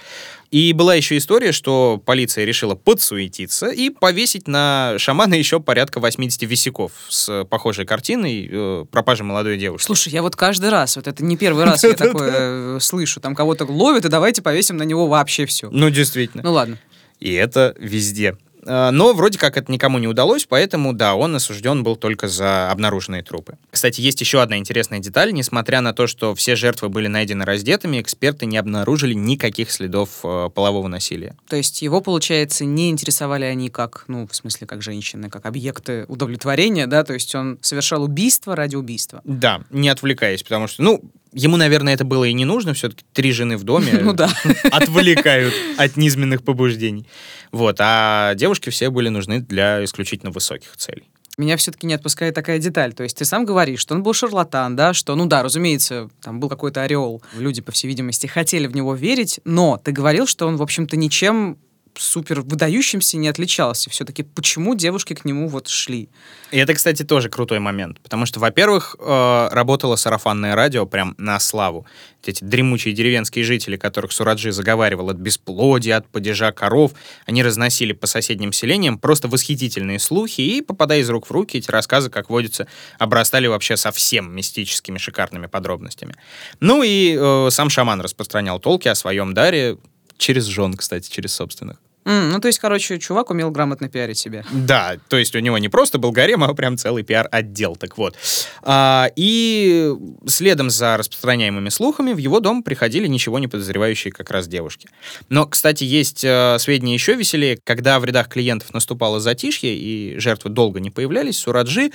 [0.52, 6.42] И была еще история, что полиция решила подсуетиться и повесить на шамана еще порядка 80
[6.42, 9.86] висяков с похожей картиной э, пропажи молодой девушки.
[9.86, 13.34] Слушай, я вот каждый раз, вот это не первый раз я такое э, слышу, там
[13.34, 15.70] кого-то ловят, и давайте повесим на него вообще все.
[15.70, 16.42] Ну, действительно.
[16.42, 16.78] Ну ладно.
[17.18, 18.36] И это везде.
[18.66, 22.70] А, Но вроде как это никому не удалось, поэтому, да, он осужден был только за
[22.70, 23.58] обнаруженные трупы.
[23.70, 25.32] Кстати, есть еще одна интересная деталь.
[25.32, 30.50] Несмотря на то, что все жертвы были найдены раздетыми, эксперты не обнаружили никаких следов э,
[30.54, 31.36] полового насилия.
[31.48, 36.04] То есть его, получается, не интересовали они как, ну, в смысле, как женщины, как объекты
[36.08, 39.20] удовлетворения, да, то есть он совершал убийство ради убийства.
[39.24, 43.32] Да, не отвлекаясь, потому что, ну, ему, наверное, это было и не нужно, все-таки три
[43.32, 44.30] жены в доме Ну да.
[44.70, 47.06] отвлекают от низменных побуждений.
[47.50, 51.08] Вот, а девушки все были нужны для исключительно высоких целей.
[51.38, 52.92] Меня все-таки не отпускает такая деталь.
[52.92, 56.38] То есть ты сам говоришь, что он был шарлатан, да, что, ну да, разумеется, там
[56.38, 57.22] был какой-то ореол.
[57.38, 60.98] Люди, по всей видимости, хотели в него верить, но ты говорил, что он, в общем-то,
[60.98, 61.56] ничем
[61.98, 63.90] супер выдающимся не отличался.
[63.90, 66.08] Все-таки почему девушки к нему вот шли?
[66.50, 71.40] И это, кстати, тоже крутой момент, потому что, во-первых, э, работало сарафанное радио прям на
[71.40, 71.86] славу.
[72.24, 76.92] Эти дремучие деревенские жители, которых Сураджи заговаривал от бесплодия, от падежа коров,
[77.26, 81.70] они разносили по соседним селениям просто восхитительные слухи, и, попадая из рук в руки, эти
[81.70, 82.66] рассказы, как водится,
[82.98, 86.14] обрастали вообще совсем мистическими шикарными подробностями.
[86.60, 89.78] Ну и э, сам шаман распространял толки о своем даре,
[90.22, 91.78] Через жен, кстати, через собственных.
[92.04, 94.44] Mm, ну, то есть, короче, чувак умел грамотно пиарить себя.
[94.52, 97.74] Да, то есть у него не просто был гарем, а прям целый пиар-отдел.
[97.74, 98.14] Так вот.
[98.62, 99.92] А, и
[100.28, 104.88] следом за распространяемыми слухами в его дом приходили ничего не подозревающие как раз девушки.
[105.28, 107.58] Но, кстати, есть э, сведения еще веселее.
[107.64, 111.90] Когда в рядах клиентов наступало затишье и жертвы долго не появлялись, Сураджи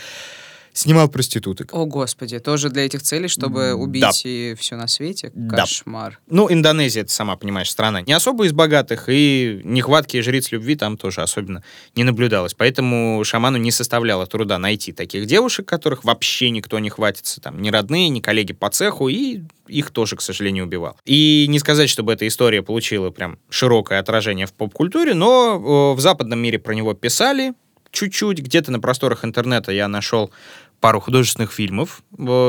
[0.77, 1.73] снимал проституток.
[1.73, 4.11] О, господи, тоже для этих целей, чтобы убить да.
[4.23, 5.31] и все на свете?
[5.49, 6.19] Кошмар.
[6.27, 6.35] Да.
[6.35, 10.97] Ну, Индонезия, это сама понимаешь, страна не особо из богатых, и нехватки жриц любви там
[10.97, 11.63] тоже особенно
[11.95, 12.53] не наблюдалось.
[12.53, 17.69] Поэтому шаману не составляло труда найти таких девушек, которых вообще никто не хватится, там, ни
[17.69, 20.97] родные, ни коллеги по цеху, и их тоже, к сожалению, убивал.
[21.05, 25.99] И не сказать, чтобы эта история получила прям широкое отражение в поп-культуре, но э, в
[25.99, 27.53] западном мире про него писали,
[27.91, 28.39] чуть-чуть.
[28.39, 30.31] Где-то на просторах интернета я нашел
[30.79, 32.03] пару художественных фильмов,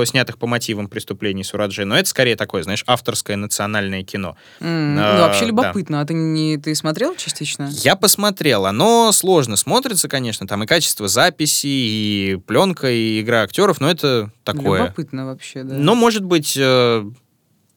[0.05, 4.37] снятых по мотивам преступлений Сураджи, но это скорее такое, знаешь, авторское национальное кино.
[4.61, 5.99] Mm, а, ну, вообще любопытно.
[5.99, 6.03] Да.
[6.03, 7.71] А ты не ты смотрел частично?
[7.73, 8.67] Я посмотрел.
[8.67, 14.31] Оно сложно смотрится, конечно, там и качество записи, и пленка, и игра актеров, но это
[14.45, 14.83] такое.
[14.83, 15.75] Любопытно вообще, да.
[15.77, 17.05] Но, может быть, э,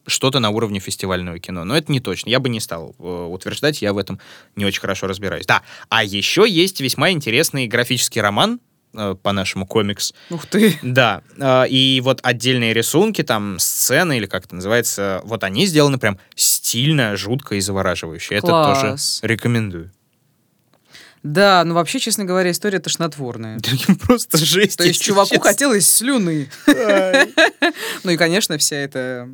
[0.06, 1.64] что-то на уровне фестивального кино.
[1.64, 2.28] Но это не точно.
[2.28, 4.20] Я бы не стал э, утверждать, я в этом
[4.56, 5.46] не очень хорошо разбираюсь.
[5.46, 10.14] Да, а еще есть весьма интересный графический роман Э, по-нашему комикс.
[10.30, 10.78] Ух ты!
[10.82, 11.22] Да.
[11.38, 16.18] Э, и вот отдельные рисунки, там, сцены, или как это называется, вот они сделаны прям
[16.34, 18.40] стильно, жутко и завораживающе.
[18.40, 19.18] Класс.
[19.20, 19.92] Это тоже рекомендую.
[21.22, 23.60] Да, ну вообще, честно говоря, история тошнотворная.
[24.00, 24.78] Просто жесть.
[24.78, 26.48] То есть чуваку хотелось слюны.
[28.04, 29.28] Ну и, конечно, вся эта...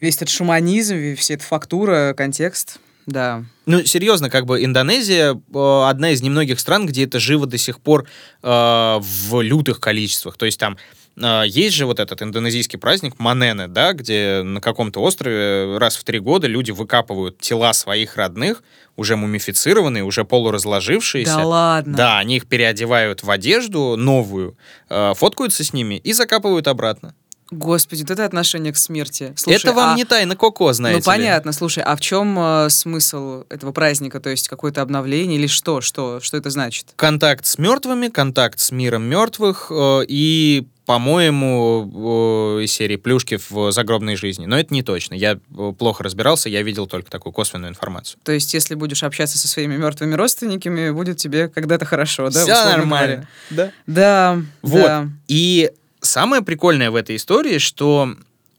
[0.00, 3.44] Весь этот шуманизм, вся эта фактура, контекст да.
[3.66, 7.80] Ну, серьезно, как бы Индонезия э, одна из немногих стран, где это живо до сих
[7.80, 8.06] пор
[8.42, 8.46] э,
[9.00, 10.36] в лютых количествах.
[10.36, 10.76] То есть там
[11.16, 16.02] э, есть же вот этот индонезийский праздник Манене, да, где на каком-то острове раз в
[16.02, 18.64] три года люди выкапывают тела своих родных,
[18.96, 21.36] уже мумифицированные, уже полуразложившиеся.
[21.36, 21.96] Да ладно?
[21.96, 27.14] Да, они их переодевают в одежду новую, э, фоткаются с ними и закапывают обратно.
[27.50, 29.32] Господи, вот это отношение к смерти.
[29.36, 29.96] Слушай, это вам а...
[29.96, 31.50] не тайна Коко, знаете Ну, понятно.
[31.50, 31.54] Ли?
[31.54, 34.18] Слушай, а в чем э, смысл этого праздника?
[34.18, 35.80] То есть какое-то обновление или что?
[35.80, 36.86] Что, что это значит?
[36.96, 44.14] Контакт с мертвыми, контакт с миром мертвых э, и по-моему, из серии плюшки в загробной
[44.14, 44.46] жизни.
[44.46, 45.14] Но это не точно.
[45.14, 48.20] Я э, плохо разбирался, я видел только такую косвенную информацию.
[48.22, 52.40] То есть, если будешь общаться со своими мертвыми родственниками, будет тебе когда-то хорошо, да?
[52.40, 53.28] Все нормально.
[53.50, 53.72] Да.
[53.86, 54.42] Да.
[54.62, 54.80] Вот.
[54.80, 55.08] Да.
[55.26, 55.72] И
[56.06, 58.14] Самое прикольное в этой истории, что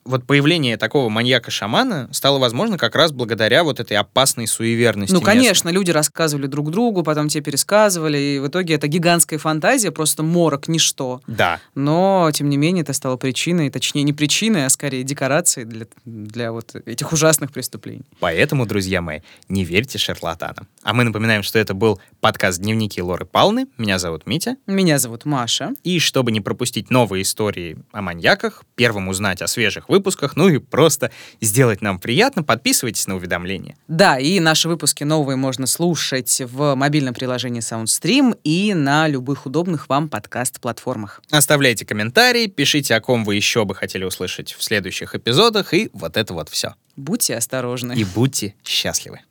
[0.07, 5.13] вот появление такого маньяка-шамана стало возможно как раз благодаря вот этой опасной суеверности.
[5.13, 5.73] Ну, конечно, местных.
[5.73, 10.67] люди рассказывали друг другу, потом те пересказывали, и в итоге это гигантская фантазия, просто морок,
[10.67, 11.21] ничто.
[11.27, 11.59] Да.
[11.75, 16.51] Но, тем не менее, это стало причиной, точнее, не причиной, а скорее декорацией для, для
[16.51, 18.05] вот этих ужасных преступлений.
[18.19, 20.67] Поэтому, друзья мои, не верьте шарлатанам.
[20.83, 23.67] А мы напоминаем, что это был подкаст «Дневники Лоры Палны».
[23.77, 24.55] Меня зовут Митя.
[24.67, 25.73] Меня зовут Маша.
[25.83, 30.47] И чтобы не пропустить новые истории о маньяках, первым узнать о свежих выпусках, выпусках, ну
[30.47, 33.75] и просто сделать нам приятно, подписывайтесь на уведомления.
[33.87, 39.89] Да, и наши выпуски новые можно слушать в мобильном приложении SoundStream и на любых удобных
[39.89, 41.21] вам подкаст-платформах.
[41.31, 46.17] Оставляйте комментарии, пишите, о ком вы еще бы хотели услышать в следующих эпизодах, и вот
[46.17, 46.75] это вот все.
[46.95, 47.93] Будьте осторожны.
[47.93, 49.21] И будьте счастливы.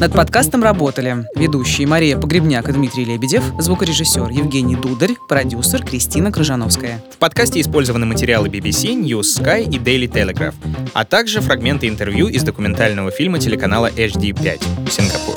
[0.00, 7.02] Над подкастом работали ведущие Мария Погребняк и Дмитрий Лебедев, звукорежиссер Евгений Дударь, продюсер Кристина Крыжановская.
[7.12, 10.54] В подкасте использованы материалы BBC, News Sky и Daily Telegraph,
[10.94, 15.34] а также фрагменты интервью из документального фильма телеканала HD5 Сингапур.